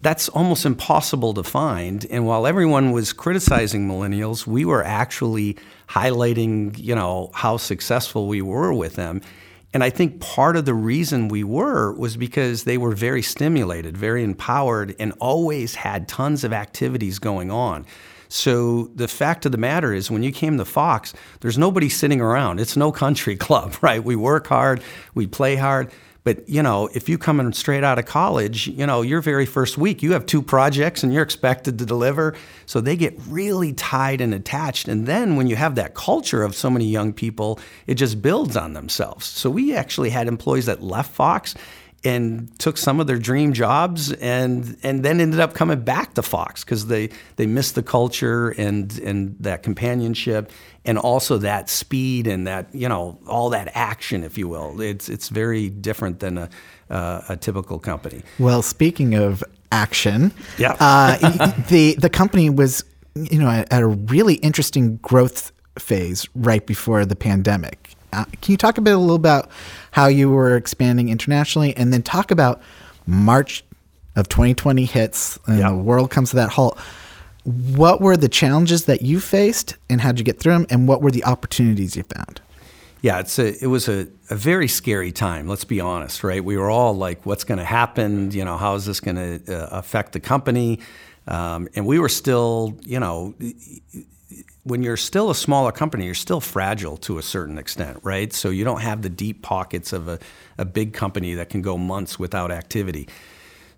[0.00, 2.06] That's almost impossible to find.
[2.10, 5.56] And while everyone was criticizing millennials, we were actually
[5.88, 9.20] highlighting, you know, how successful we were with them.
[9.74, 13.96] And I think part of the reason we were was because they were very stimulated,
[13.96, 17.84] very empowered, and always had tons of activities going on.
[18.28, 22.20] So the fact of the matter is, when you came to Fox, there's nobody sitting
[22.20, 22.60] around.
[22.60, 24.02] It's no country club, right?
[24.02, 24.82] We work hard,
[25.14, 25.90] we play hard.
[26.28, 29.46] But you know, if you come in straight out of college, you know, your very
[29.46, 32.34] first week, you have two projects and you're expected to deliver.
[32.66, 34.88] So they get really tied and attached.
[34.88, 38.58] And then when you have that culture of so many young people, it just builds
[38.58, 39.24] on themselves.
[39.24, 41.54] So we actually had employees that left Fox
[42.04, 46.22] and took some of their dream jobs and and then ended up coming back to
[46.22, 50.50] Fox because they they missed the culture and and that companionship
[50.84, 55.08] and also that speed and that you know all that action if you will it's
[55.08, 56.48] it's very different than a
[56.90, 60.74] uh, a typical company Well, speaking of action, Yeah.
[60.80, 62.84] uh, the the company was
[63.14, 67.94] you know at, at a really interesting growth phase right before the pandemic.
[68.12, 69.50] Uh, can you talk a bit a little about
[69.92, 72.60] how you were expanding internationally, and then talk about
[73.06, 73.64] March
[74.16, 75.68] of 2020 hits and Yeah.
[75.70, 76.78] the world comes to that halt.
[77.44, 80.66] What were the challenges that you faced and how'd you get through them?
[80.70, 82.40] And what were the opportunities you found?
[83.00, 85.46] Yeah, it's a, it was a, a very scary time.
[85.46, 86.44] Let's be honest, right?
[86.44, 88.32] We were all like, "What's going to happen?
[88.32, 90.80] You know, how is this going to uh, affect the company?"
[91.28, 93.34] Um, and we were still, you know,
[94.68, 98.32] when you're still a smaller company, you're still fragile to a certain extent, right?
[98.32, 100.18] So you don't have the deep pockets of a,
[100.58, 103.08] a big company that can go months without activity.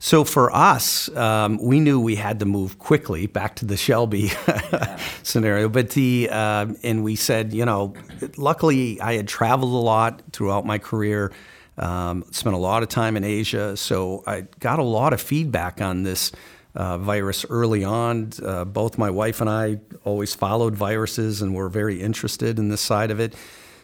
[0.03, 4.31] So for us, um, we knew we had to move quickly back to the Shelby
[5.22, 5.68] scenario.
[5.68, 7.92] But the uh, and we said, you know,
[8.38, 11.33] luckily I had traveled a lot throughout my career,
[11.76, 15.83] um, spent a lot of time in Asia, so I got a lot of feedback
[15.83, 16.33] on this
[16.74, 18.30] uh, virus early on.
[18.42, 22.80] Uh, both my wife and I always followed viruses and were very interested in this
[22.80, 23.35] side of it.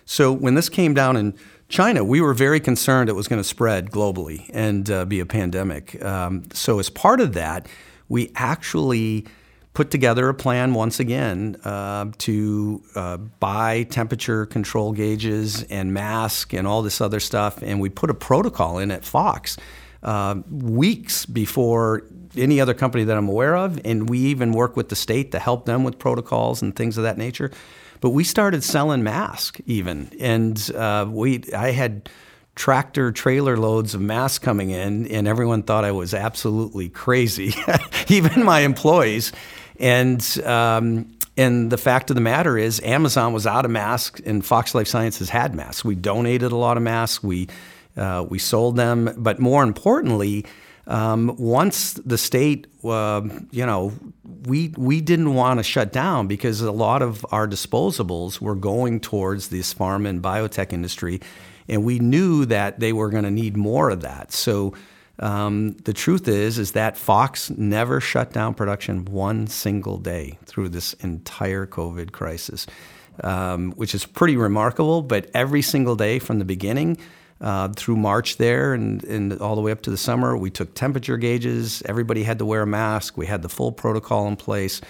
[0.04, 1.34] So when this came down in
[1.68, 5.26] China, we were very concerned it was going to spread globally and uh, be a
[5.26, 6.02] pandemic.
[6.04, 7.66] Um, so as part of that,
[8.08, 9.26] we actually
[9.74, 16.54] put together a plan once again uh, to uh, buy temperature control gauges and mask
[16.54, 19.58] and all this other stuff, and we put a protocol in at Fox
[20.02, 22.04] uh, weeks before
[22.36, 25.38] any other company that I'm aware of, and we even work with the state to
[25.38, 27.50] help them with protocols and things of that nature.
[28.00, 32.08] But we started selling masks even, and uh, we I had
[32.54, 37.54] tractor trailer loads of masks coming in, and everyone thought I was absolutely crazy,
[38.08, 39.32] even my employees.
[39.78, 44.44] And um, and the fact of the matter is, Amazon was out of masks, and
[44.44, 45.84] Fox Life Sciences had masks.
[45.84, 47.22] We donated a lot of masks.
[47.22, 47.48] We
[47.96, 50.44] uh, we sold them, but more importantly,
[50.86, 53.92] um, once the state, uh, you know,
[54.46, 59.00] we we didn't want to shut down because a lot of our disposables were going
[59.00, 61.20] towards this pharma and biotech industry,
[61.68, 64.32] and we knew that they were going to need more of that.
[64.32, 64.74] So.
[65.18, 70.68] Um, the truth is, is that Fox never shut down production one single day through
[70.68, 72.66] this entire COVID crisis,
[73.24, 75.00] um, which is pretty remarkable.
[75.00, 76.98] But every single day from the beginning,
[77.40, 80.36] uh, through March there and, and all the way up to the summer.
[80.36, 81.82] We took temperature gauges.
[81.86, 83.16] Everybody had to wear a mask.
[83.16, 84.80] We had the full protocol in place.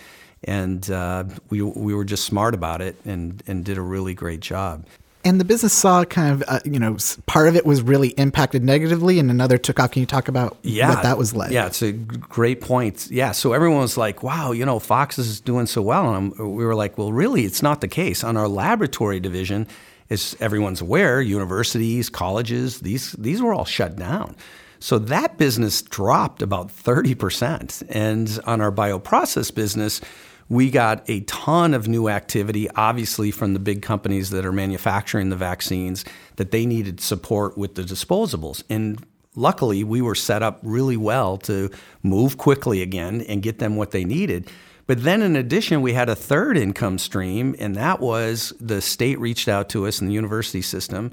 [0.45, 4.41] And uh, we, we were just smart about it and, and did a really great
[4.41, 4.87] job.
[5.25, 8.63] And the business saw kind of, uh, you know, part of it was really impacted
[8.63, 9.91] negatively and another took off.
[9.91, 11.51] Can you talk about what that was like?
[11.51, 13.09] Yeah, it's a great point.
[13.11, 16.55] Yeah, so everyone was like, "Wow, you know, Fox is doing so well," and I'm,
[16.55, 19.67] we were like, "Well, really, it's not the case." On our laboratory division,
[20.11, 24.37] as everyone's aware, universities, colleges, these these were all shut down.
[24.79, 27.83] So that business dropped about 30%.
[27.89, 30.01] And on our bioprocess business,
[30.49, 35.31] we got a ton of new activity, obviously from the big companies that are manufacturing
[35.31, 36.05] the vaccines,
[36.37, 38.63] that they needed support with the disposables.
[38.71, 41.71] And luckily, we were set up really well to
[42.03, 44.51] move quickly again and get them what they needed.
[44.87, 49.19] But then, in addition, we had a third income stream, and that was the state
[49.19, 51.11] reached out to us in the university system.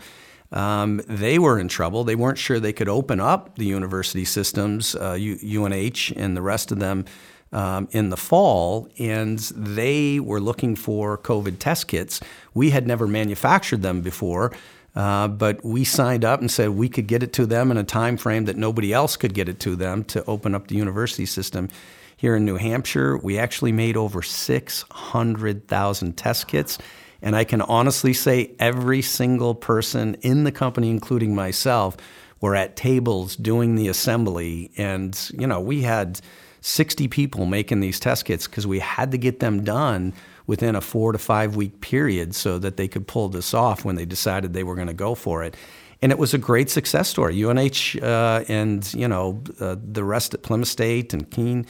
[0.52, 2.04] Um, they were in trouble.
[2.04, 6.72] They weren't sure they could open up the university systems, uh, UNH and the rest
[6.72, 7.06] of them,
[7.52, 12.20] um, in the fall, and they were looking for COVID test kits.
[12.54, 14.52] We had never manufactured them before.
[14.96, 17.84] Uh, but we signed up and said we could get it to them in a
[17.84, 21.26] time frame that nobody else could get it to them to open up the university
[21.26, 21.68] system
[22.24, 23.18] here in New Hampshire.
[23.18, 26.78] We actually made over 600,000 test kits.
[27.22, 31.98] And I can honestly say every single person in the company, including myself,
[32.40, 34.72] were at tables doing the assembly.
[34.78, 36.22] And, you know, we had
[36.62, 40.14] 60 people making these test kits because we had to get them done
[40.48, 43.98] within a four to five week period so that they could pull this off when
[43.98, 45.58] they decided they were going to go for it.
[46.04, 47.44] And it was a great success story.
[47.44, 51.66] UNH uh, and you know uh, the rest at Plymouth State and Keene,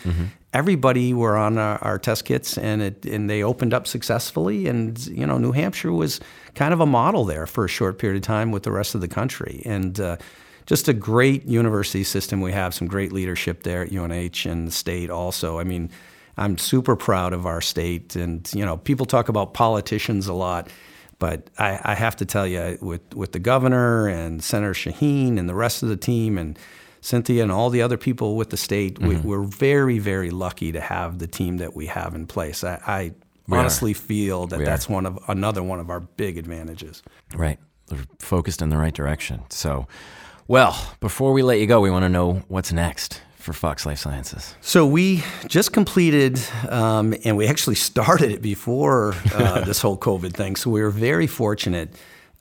[0.54, 4.68] everybody were on our, our test kits, and it and they opened up successfully.
[4.68, 6.20] And you know New Hampshire was
[6.56, 9.02] kind of a model there for a short period of time with the rest of
[9.02, 9.62] the country.
[9.66, 10.18] And uh,
[10.66, 12.42] just a great university system.
[12.42, 15.60] We have some great leadership there at UNH and the state also.
[15.60, 15.90] I mean,
[16.38, 18.16] I'm super proud of our state.
[18.16, 20.70] And, you know, people talk about politicians a lot,
[21.24, 25.48] but I, I have to tell you, with, with the governor and Senator Shaheen and
[25.48, 26.60] the rest of the team and
[27.00, 29.26] Cynthia and all the other people with the state, we, mm-hmm.
[29.26, 32.62] we're very, very lucky to have the team that we have in place.
[32.66, 33.14] I, I
[33.48, 33.62] We are.
[33.62, 34.66] honestly feel that We are.
[34.66, 37.02] that's one of another one of our big advantages.
[37.34, 37.58] Right.
[37.88, 39.44] They're focused in the right direction.
[39.48, 39.88] So,
[40.50, 44.00] well, before we let you go, we want to know what's next for Fox Life
[44.00, 44.56] Sciences.
[44.62, 46.40] So we just completed,
[46.70, 50.56] um, and we actually started it before uh, this whole COVID thing.
[50.56, 51.90] So we were very fortunate.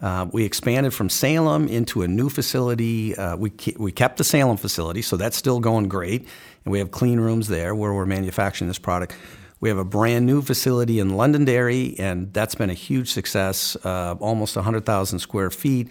[0.01, 3.17] Uh, we expanded from Salem into a new facility.
[3.17, 6.23] Uh, we, ke- we kept the Salem facility, so that's still going great.
[6.65, 9.15] And we have clean rooms there where we're manufacturing this product.
[9.61, 13.77] We have a brand new facility in Londonderry, and that's been a huge success.
[13.85, 15.89] Uh, almost 100,000 square feet,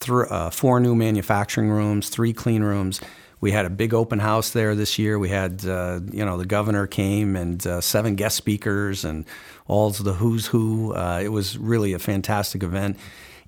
[0.00, 3.00] th- uh, four new manufacturing rooms, three clean rooms.
[3.42, 5.18] We had a big open house there this year.
[5.18, 9.26] We had, uh, you know, the governor came and uh, seven guest speakers and
[9.66, 10.94] all the who's who.
[10.94, 12.96] Uh, it was really a fantastic event.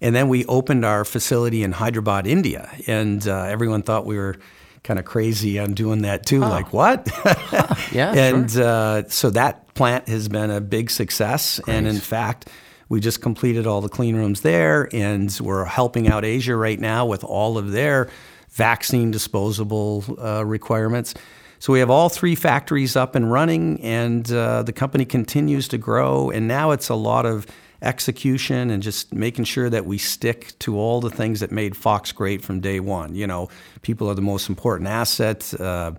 [0.01, 4.37] And then we opened our facility in Hyderabad, India, and uh, everyone thought we were
[4.83, 6.41] kind of crazy on doing that too.
[6.41, 7.09] Like what?
[7.93, 8.65] Yeah, and sure.
[8.65, 11.61] uh, so that plant has been a big success.
[11.69, 12.49] And in fact,
[12.89, 17.07] we just completed all the clean rooms there, and we're helping out Asia right now
[17.07, 18.11] with all of their
[18.55, 21.15] vaccine disposable uh, requirements.
[21.59, 25.79] So we have all three factories up and running, and uh, the company continues to
[25.79, 26.31] grow.
[26.31, 27.47] And now it's a lot of
[27.83, 32.13] execution and just making sure that we stick to all the things that made Fox
[32.13, 33.15] great from day one.
[33.15, 33.49] You know,
[33.83, 35.59] people are the most important asset.
[35.61, 35.93] Uh,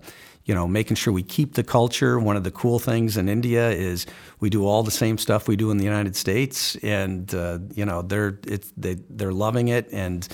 [0.44, 2.20] you know, making sure we keep the culture.
[2.20, 4.06] One of the cool things in India is
[4.38, 7.84] we do all the same stuff we do in the United States, and uh, you
[7.84, 8.38] know they're
[8.76, 9.88] they they're loving it.
[9.92, 10.26] And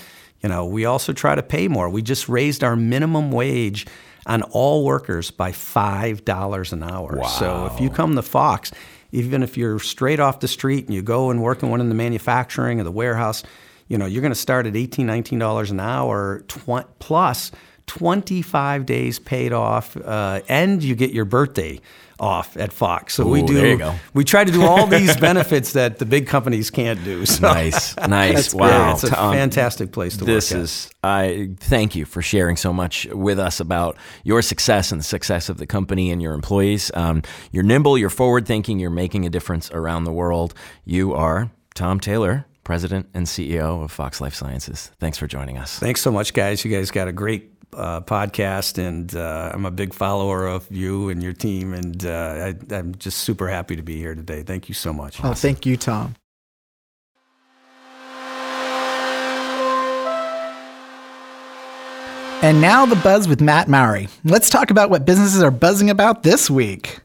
[0.42, 1.88] you know, we also try to pay more.
[1.88, 3.86] We just raised our minimum wage
[4.26, 7.22] on all workers by five dollars an hour.
[7.38, 8.70] So if you come to Fox,
[9.12, 11.88] even if you're straight off the street and you go and work in one in
[11.88, 13.42] the manufacturing or the warehouse,
[13.88, 17.52] you know, you're going to start at $18, $19 an hour tw- plus
[17.86, 21.78] 25 days paid off, uh, and you get your birthday
[22.22, 23.14] off at Fox.
[23.14, 23.54] So we do.
[23.54, 23.94] there you go.
[24.14, 27.26] We try to do all these benefits that the big companies can't do.
[27.26, 28.54] So Nice, nice.
[28.54, 30.60] wow, it's a Tom, fantastic place to This work.
[30.60, 35.00] This is I thank you for sharing so much with us about your success and
[35.00, 36.90] the success of the company and your employees.
[36.94, 40.54] Um, you're nimble, you're forward thinking, you're making a difference around the world.
[40.84, 44.92] You are Tom Taylor, President and CEO of Fox Life Sciences.
[45.00, 45.80] Thanks for joining us.
[45.80, 46.64] Thanks so much, guys.
[46.64, 51.08] You guys got a great uh, podcast, and uh, I'm a big follower of you
[51.08, 54.42] and your team, and uh, I, I'm just super happy to be here today.
[54.42, 55.22] Thank you so much.
[55.24, 56.14] Oh, thank you, Tom.
[62.42, 64.08] And now the buzz with Matt Mowry.
[64.24, 66.98] Let's talk about what businesses are buzzing about this week.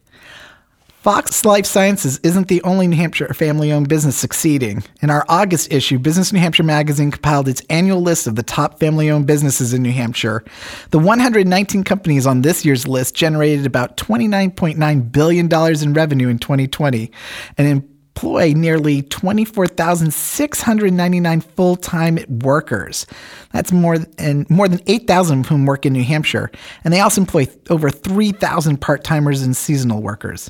[1.07, 4.83] Fox Life Sciences isn't the only New Hampshire family owned business succeeding.
[5.01, 8.77] In our August issue, Business New Hampshire magazine compiled its annual list of the top
[8.77, 10.43] family owned businesses in New Hampshire.
[10.91, 15.47] The 119 companies on this year's list generated about $29.9 billion
[15.81, 17.09] in revenue in 2020
[17.57, 23.05] and employ nearly 24,699 full-time workers.
[23.53, 26.49] That's more than more than 8,000 of whom work in New Hampshire,
[26.83, 30.49] and they also employ over 3,000 part-timers and seasonal workers.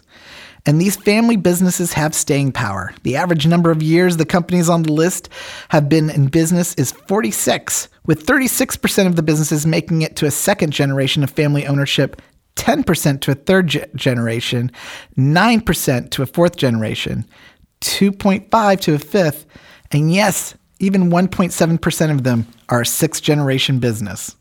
[0.65, 2.93] And these family businesses have staying power.
[3.03, 5.27] The average number of years the companies on the list
[5.69, 10.31] have been in business is 46, with 36% of the businesses making it to a
[10.31, 12.21] second generation of family ownership
[12.57, 14.71] 10% to a third ge- generation,
[15.17, 17.23] 9% to a fourth generation,
[17.81, 19.45] 2.5 to a fifth,
[19.91, 24.35] and yes, even 1.7% of them are sixth generation business.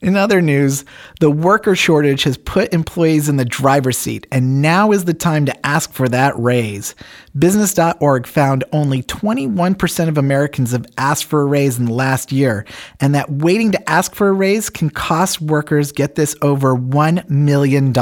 [0.00, 0.84] In other news,
[1.18, 5.44] the worker shortage has put employees in the driver's seat, and now is the time
[5.46, 6.94] to ask for that raise.
[7.36, 12.64] Business.org found only 21% of Americans have asked for a raise in the last year,
[13.00, 17.28] and that waiting to ask for a raise can cost workers, get this, over $1
[17.28, 17.92] million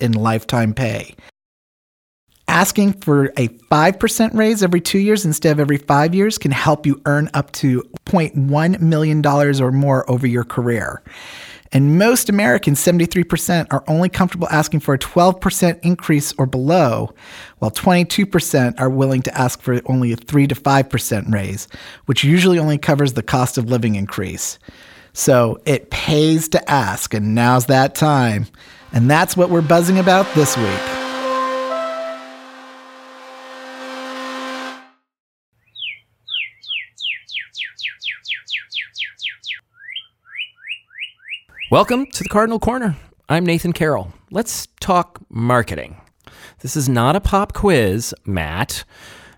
[0.00, 1.16] in lifetime pay.
[2.50, 6.84] Asking for a 5% raise every two years instead of every five years can help
[6.84, 11.00] you earn up to $0.1 million or more over your career.
[11.70, 17.14] And most Americans, 73%, are only comfortable asking for a 12% increase or below,
[17.60, 21.68] while 22% are willing to ask for only a 3 to 5% raise,
[22.06, 24.58] which usually only covers the cost of living increase.
[25.12, 28.46] So it pays to ask, and now's that time.
[28.92, 30.89] And that's what we're buzzing about this week.
[41.70, 42.96] Welcome to the Cardinal Corner.
[43.28, 44.12] I'm Nathan Carroll.
[44.32, 46.00] Let's talk marketing.
[46.62, 48.82] This is not a pop quiz, Matt,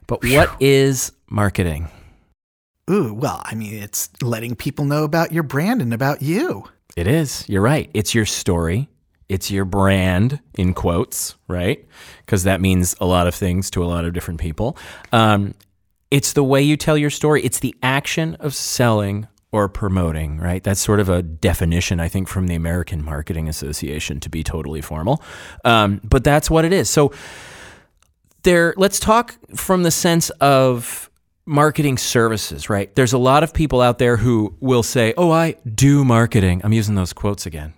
[0.06, 1.90] but what is marketing?
[2.90, 6.64] Ooh, well, I mean, it's letting people know about your brand and about you.
[6.96, 7.46] It is.
[7.50, 7.90] You're right.
[7.92, 8.88] It's your story.
[9.28, 11.86] It's your brand, in quotes, right?
[12.24, 14.78] Because that means a lot of things to a lot of different people.
[15.12, 15.52] Um,
[16.10, 17.42] it's the way you tell your story.
[17.42, 20.62] It's the action of selling or promoting, right?
[20.62, 24.80] That's sort of a definition, I think, from the American Marketing Association to be totally
[24.80, 25.22] formal.
[25.64, 26.88] Um, but that's what it is.
[26.88, 27.12] So
[28.42, 31.10] there, let's talk from the sense of
[31.44, 32.94] marketing services, right?
[32.94, 36.72] There's a lot of people out there who will say, "Oh, I do marketing." I'm
[36.72, 37.74] using those quotes again.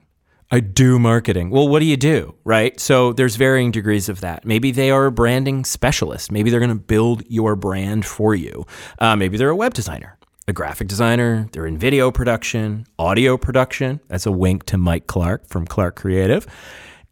[0.50, 1.50] I do marketing.
[1.50, 2.78] Well, what do you do, right?
[2.78, 4.44] So there's varying degrees of that.
[4.44, 6.30] Maybe they are a branding specialist.
[6.30, 8.64] Maybe they're going to build your brand for you.
[8.98, 10.16] Uh, maybe they're a web designer,
[10.46, 11.48] a graphic designer.
[11.52, 14.00] They're in video production, audio production.
[14.08, 16.46] That's a wink to Mike Clark from Clark Creative.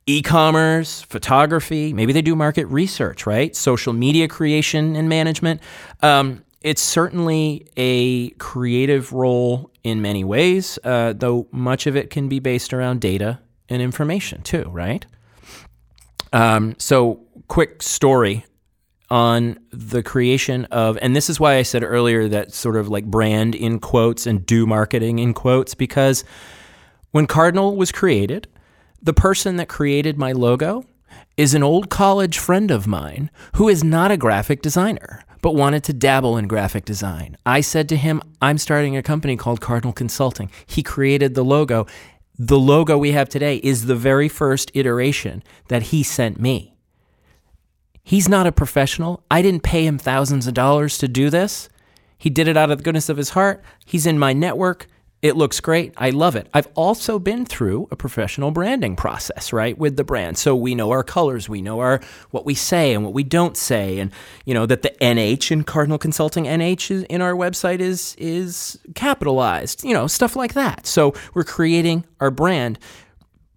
[0.06, 1.92] E-commerce, photography.
[1.92, 3.54] Maybe they do market research, right?
[3.54, 5.60] Social media creation and management.
[6.02, 12.28] Um, it's certainly a creative role in many ways, uh, though much of it can
[12.28, 15.06] be based around data and information too, right?
[16.32, 18.44] Um, so, quick story
[19.12, 23.04] on the creation of, and this is why I said earlier that sort of like
[23.04, 26.24] brand in quotes and do marketing in quotes, because
[27.10, 28.48] when Cardinal was created,
[29.02, 30.86] the person that created my logo
[31.36, 35.84] is an old college friend of mine who is not a graphic designer but wanted
[35.84, 37.36] to dabble in graphic design.
[37.44, 40.50] I said to him, I'm starting a company called Cardinal Consulting.
[40.66, 41.86] He created the logo.
[42.38, 46.71] The logo we have today is the very first iteration that he sent me.
[48.02, 49.22] He's not a professional.
[49.30, 51.68] I didn't pay him thousands of dollars to do this.
[52.18, 53.62] He did it out of the goodness of his heart.
[53.84, 54.86] He's in my network.
[55.22, 55.94] It looks great.
[55.96, 56.48] I love it.
[56.52, 60.36] I've also been through a professional branding process, right, with the brand.
[60.36, 62.00] So we know our colors, we know our
[62.32, 64.10] what we say and what we don't say, and
[64.44, 69.84] you know that the NH in Cardinal Consulting NH in our website is is capitalized.
[69.84, 70.88] You know stuff like that.
[70.88, 72.80] So we're creating our brand,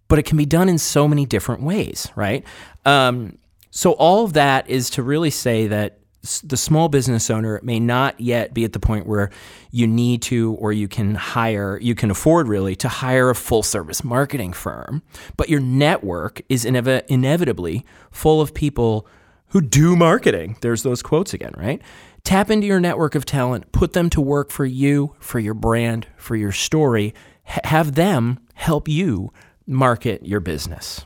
[0.06, 2.44] but it can be done in so many different ways, right?
[2.84, 3.38] Um,
[3.76, 5.98] so all of that is to really say that
[6.42, 9.30] the small business owner may not yet be at the point where
[9.70, 13.62] you need to or you can hire, you can afford really to hire a full
[13.62, 15.02] service marketing firm,
[15.36, 19.06] but your network is inev- inevitably full of people
[19.48, 20.56] who do marketing.
[20.62, 21.82] There's those quotes again, right?
[22.24, 26.06] Tap into your network of talent, put them to work for you, for your brand,
[26.16, 27.12] for your story.
[27.46, 29.34] H- have them help you
[29.66, 31.04] market your business.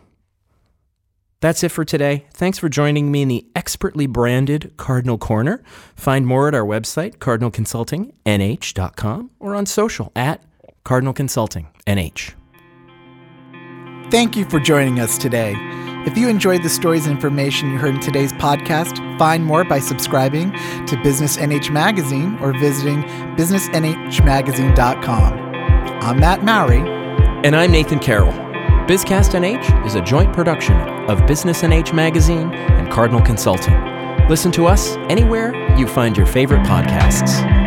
[1.40, 2.26] That's it for today.
[2.34, 5.62] Thanks for joining me in the expertly branded Cardinal Corner.
[5.96, 10.44] Find more at our website, cardinalconsultingnh.com, or on social at
[10.84, 12.34] Cardinal Consulting NH.
[14.10, 15.54] Thank you for joining us today.
[16.06, 19.78] If you enjoyed the stories and information you heard in today's podcast, find more by
[19.78, 20.50] subscribing
[20.86, 23.02] to Business NH Magazine or visiting
[23.36, 25.32] businessnhmagazine.com.
[26.02, 26.80] I'm Matt Mowry.
[27.44, 28.49] And I'm Nathan Carroll.
[28.90, 30.74] Bizcast NH is a joint production
[31.08, 33.76] of Business NH Magazine and Cardinal Consulting.
[34.28, 37.59] Listen to us anywhere you find your favorite podcasts.